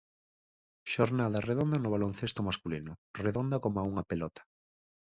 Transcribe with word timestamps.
Xornada 0.93 1.43
redonda 1.49 1.77
no 1.81 1.93
baloncesto 1.95 2.41
masculino 2.47 2.91
Redonda 3.25 3.57
como 3.63 3.87
unha 3.91 4.07
pelota. 4.11 4.41